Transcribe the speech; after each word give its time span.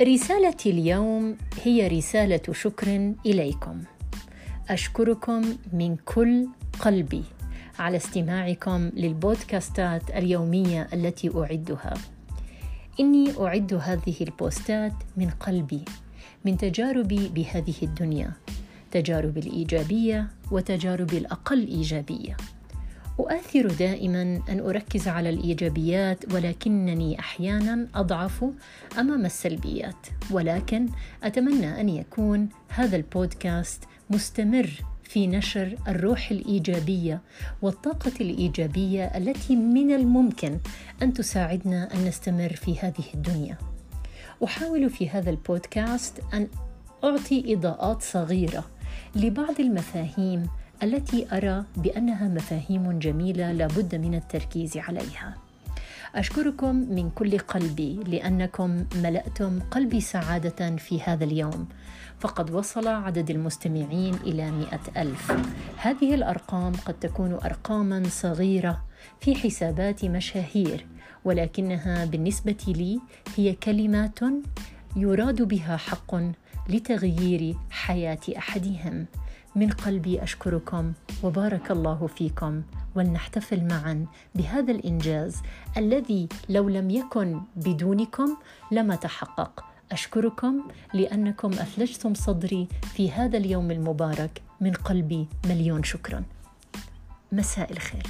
رسالتي 0.00 0.70
اليوم 0.70 1.36
هي 1.62 1.88
رسالة 1.88 2.40
شكر 2.52 3.14
إليكم. 3.26 3.82
أشكركم 4.68 5.56
من 5.72 5.96
كل 5.96 6.48
قلبي 6.80 7.24
على 7.78 7.96
استماعكم 7.96 8.90
للبودكاستات 8.94 10.10
اليومية 10.10 10.88
التي 10.92 11.30
أعدها. 11.36 11.94
إني 13.00 13.32
أعد 13.40 13.74
هذه 13.74 14.14
البوستات 14.20 14.92
من 15.16 15.30
قلبي، 15.30 15.84
من 16.44 16.56
تجاربي 16.56 17.28
بهذه 17.28 17.74
الدنيا، 17.82 18.32
تجاربي 18.90 19.40
الإيجابية 19.40 20.28
وتجاربي 20.50 21.18
الأقل 21.18 21.66
إيجابية. 21.66 22.36
أؤثر 23.20 23.66
دائما 23.66 24.22
أن 24.48 24.60
أركز 24.60 25.08
على 25.08 25.30
الإيجابيات 25.30 26.34
ولكنني 26.34 27.18
أحيانا 27.18 27.88
أضعف 27.94 28.44
أمام 28.98 29.26
السلبيات 29.26 30.06
ولكن 30.30 30.88
أتمنى 31.22 31.80
أن 31.80 31.88
يكون 31.88 32.48
هذا 32.68 32.96
البودكاست 32.96 33.84
مستمر 34.10 34.70
في 35.02 35.26
نشر 35.26 35.76
الروح 35.88 36.30
الإيجابية 36.30 37.20
والطاقة 37.62 38.12
الإيجابية 38.20 39.04
التي 39.04 39.56
من 39.56 39.92
الممكن 39.94 40.58
أن 41.02 41.12
تساعدنا 41.12 41.94
أن 41.94 42.04
نستمر 42.04 42.52
في 42.52 42.78
هذه 42.78 43.04
الدنيا. 43.14 43.58
أحاول 44.44 44.90
في 44.90 45.08
هذا 45.08 45.30
البودكاست 45.30 46.20
أن 46.34 46.48
أعطي 47.04 47.54
إضاءات 47.54 48.02
صغيرة 48.02 48.64
لبعض 49.16 49.60
المفاهيم 49.60 50.48
التي 50.82 51.26
أرى 51.32 51.64
بأنها 51.76 52.28
مفاهيم 52.28 52.98
جميلة 52.98 53.52
لابد 53.52 53.94
من 53.94 54.14
التركيز 54.14 54.76
عليها. 54.76 55.34
أشكركم 56.14 56.74
من 56.76 57.10
كل 57.10 57.38
قلبي 57.38 58.00
لأنكم 58.06 58.84
ملأتم 59.02 59.60
قلبي 59.60 60.00
سعادة 60.00 60.76
في 60.76 61.02
هذا 61.02 61.24
اليوم. 61.24 61.68
فقد 62.20 62.50
وصل 62.50 62.88
عدد 62.88 63.30
المستمعين 63.30 64.14
إلى 64.14 64.50
مئة 64.50 65.02
ألف. 65.02 65.32
هذه 65.76 66.14
الأرقام 66.14 66.72
قد 66.72 66.94
تكون 66.94 67.32
أرقاما 67.32 68.02
صغيرة 68.08 68.84
في 69.20 69.34
حسابات 69.34 70.04
مشاهير 70.04 70.86
ولكنها 71.24 72.04
بالنسبة 72.04 72.64
لي 72.68 73.00
هي 73.36 73.52
كلمات 73.52 74.18
يراد 74.96 75.42
بها 75.42 75.76
حق 75.76 76.14
لتغيير 76.68 77.56
حياة 77.70 78.20
أحدهم. 78.38 79.06
من 79.56 79.70
قلبي 79.70 80.22
أشكركم 80.22 80.92
وبارك 81.22 81.70
الله 81.70 82.06
فيكم 82.06 82.62
ولنحتفل 82.94 83.64
معا 83.64 84.06
بهذا 84.34 84.72
الإنجاز 84.72 85.42
الذي 85.76 86.28
لو 86.48 86.68
لم 86.68 86.90
يكن 86.90 87.40
بدونكم 87.56 88.36
لما 88.72 88.96
تحقق. 88.96 89.64
أشكركم 89.92 90.62
لأنكم 90.94 91.52
أثلجتم 91.52 92.14
صدري 92.14 92.68
في 92.82 93.10
هذا 93.10 93.36
اليوم 93.36 93.70
المبارك. 93.70 94.42
من 94.60 94.72
قلبي 94.72 95.28
مليون 95.48 95.82
شكرا. 95.82 96.24
مساء 97.32 97.72
الخير. 97.72 98.06